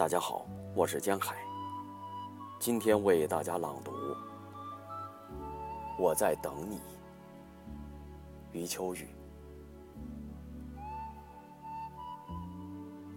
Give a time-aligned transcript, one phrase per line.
[0.00, 1.36] 大家好，我是江海。
[2.58, 3.92] 今天为大家朗读
[5.98, 6.76] 《我在等你》，
[8.50, 9.06] 余秋雨。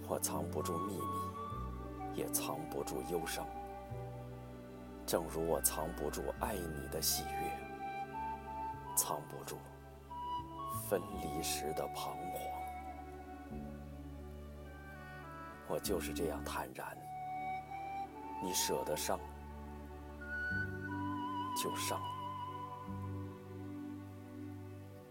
[0.10, 3.46] 我藏不住秘密，也藏不住忧伤，
[5.06, 7.50] 正如我藏不住爱你的喜悦，
[8.98, 9.56] 藏不住
[10.90, 12.53] 分离时的彷徨。
[15.68, 16.98] 我就是这样坦然，
[18.44, 19.20] 你舍得伤，
[21.62, 22.00] 就伤。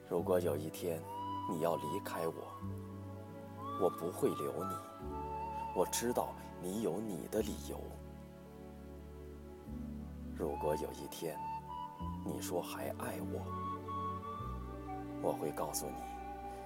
[0.09, 1.03] 如果有一天
[1.51, 2.35] 你要离开我，
[3.81, 4.75] 我不会留你。
[5.75, 7.81] 我知道你有你的理由。
[10.37, 11.39] 如果有一天
[12.27, 13.43] 你说还爱我，
[15.23, 15.97] 我会告诉你，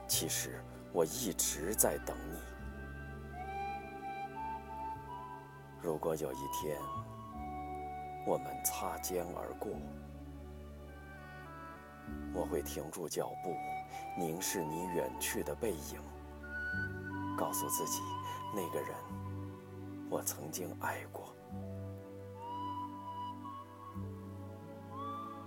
[0.09, 0.61] 其实
[0.93, 2.56] 我一直在等你。
[5.81, 6.79] 如果有一天
[8.27, 9.71] 我们擦肩而过，
[12.35, 13.55] 我会停住脚步，
[14.19, 16.01] 凝视你远去的背影，
[17.37, 18.01] 告诉自己，
[18.55, 18.97] 那个人
[20.11, 21.33] 我曾经爱过。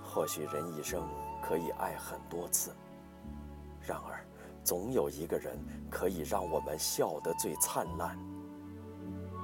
[0.03, 1.07] 或许人一生
[1.41, 2.73] 可以爱很多次，
[3.81, 4.25] 然而
[4.63, 5.57] 总有一个人
[5.89, 8.17] 可以让我们笑得最灿烂。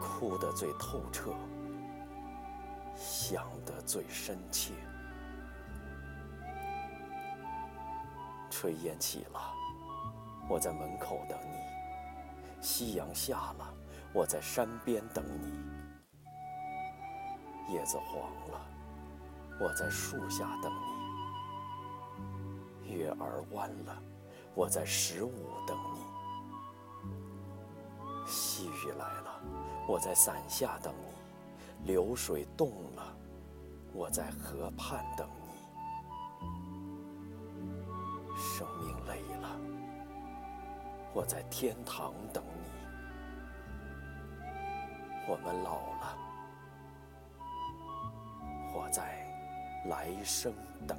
[0.06, 1.34] 哭得最透彻，
[2.96, 4.74] 想得最深切。
[8.52, 9.40] 炊烟起了，
[10.48, 11.58] 我在门口等你；
[12.62, 13.74] 夕阳下了，
[14.14, 15.48] 我在山边等你；
[17.74, 18.62] 叶子黄了，
[19.60, 20.72] 我在树下等
[22.86, 24.02] 你；月儿弯了，
[24.54, 26.00] 我在十五等你；
[28.26, 29.42] 细雨来了。
[29.88, 33.16] 我在伞下等你，流水动了，
[33.94, 35.46] 我在河畔等你。
[38.36, 39.60] 生命累了，
[41.14, 42.66] 我在天堂等你。
[45.28, 46.18] 我们老了，
[48.76, 49.24] 我在
[49.88, 50.52] 来生
[50.88, 50.98] 等。